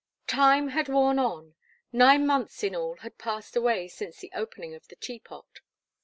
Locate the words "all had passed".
2.75-3.55